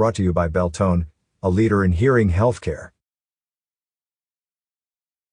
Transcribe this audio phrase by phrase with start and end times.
[0.00, 1.08] Brought to you by Beltone,
[1.42, 2.92] a leader in hearing healthcare.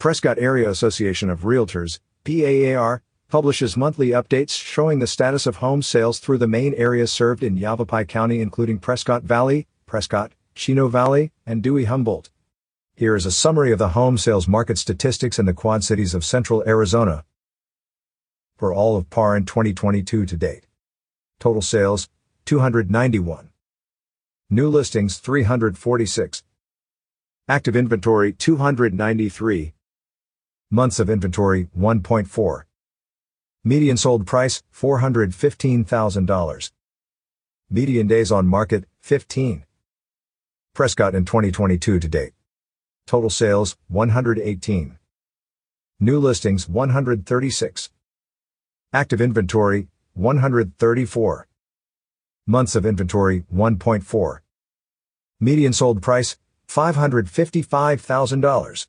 [0.00, 6.18] Prescott Area Association of Realtors, PAAR, publishes monthly updates showing the status of home sales
[6.18, 11.62] through the main areas served in Yavapai County including Prescott Valley, Prescott, Chino Valley, and
[11.62, 12.30] Dewey Humboldt.
[12.96, 16.24] Here is a summary of the home sales market statistics in the Quad Cities of
[16.24, 17.24] Central Arizona.
[18.56, 20.66] For all of PAR in 2022 to date.
[21.38, 22.08] Total sales,
[22.44, 23.50] 291.
[24.50, 26.42] New listings, 346.
[27.48, 29.74] Active inventory, 293.
[30.70, 32.62] Months of inventory, 1.4.
[33.62, 36.70] Median sold price, $415,000.
[37.68, 39.66] Median days on market, 15.
[40.74, 42.32] Prescott in 2022 to date.
[43.06, 44.98] Total sales, 118.
[46.00, 47.90] New listings, 136.
[48.94, 51.48] Active inventory, 134.
[52.50, 54.38] Months of inventory, 1.4.
[55.38, 58.86] Median sold price, $555,000.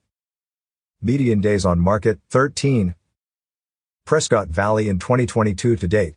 [1.01, 2.95] Median days on market, 13.
[4.05, 6.15] Prescott Valley in 2022 to date.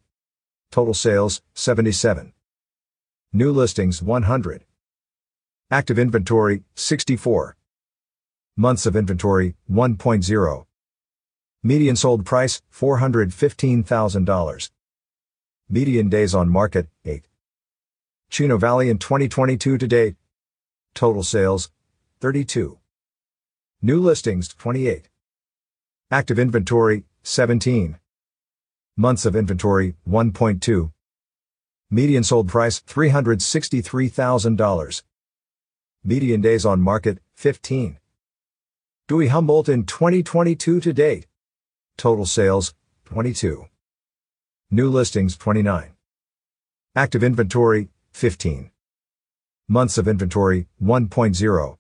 [0.71, 2.33] Total sales, 77.
[3.33, 4.65] New listings, 100.
[5.69, 7.57] Active inventory, 64.
[8.57, 10.67] Months of inventory, 1.0.
[11.65, 14.71] Median sold price, $415,000.
[15.69, 17.27] Median days on market, 8.
[18.33, 20.17] Chino Valley in 2022 to date.
[20.95, 21.71] Total sales,
[22.21, 22.79] 32.
[23.83, 25.11] New listings, 28.
[26.11, 27.99] Active inventory, 17.
[28.97, 30.93] Months of inventory, 1.2.
[31.91, 35.03] Median sold price, $363,000.
[36.03, 37.99] Median days on market, 15.
[39.09, 41.27] Dewey Humboldt in 2022 to date.
[41.99, 42.73] Total sales,
[43.05, 43.67] 22.
[44.71, 45.93] New listings, 29.
[46.97, 48.71] Active inventory, 15.
[49.69, 51.79] Months of inventory, 1.0.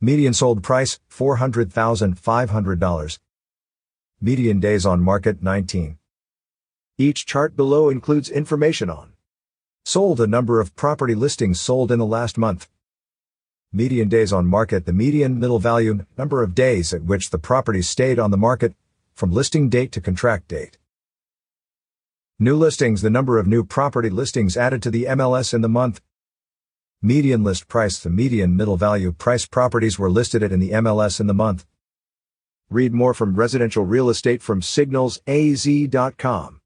[0.00, 3.18] Median sold price, $400,500.
[4.20, 5.98] Median days on market 19.
[6.98, 9.12] Each chart below includes information on
[9.84, 12.68] sold a number of property listings sold in the last month.
[13.72, 17.80] Median days on market the median middle value number of days at which the property
[17.80, 18.74] stayed on the market
[19.14, 20.76] from listing date to contract date.
[22.40, 26.00] New listings the number of new property listings added to the MLS in the month.
[27.02, 31.18] Median list price the median middle value price properties were listed at in the MLS
[31.18, 31.66] in the month.
[32.70, 36.57] Read more from residential real estate from signalsaz.com.